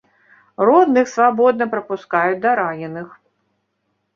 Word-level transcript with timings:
Родных 0.67 1.11
свабодна 1.15 1.67
прапускаюць 1.73 2.41
да 2.47 2.51
раненых. 2.61 3.07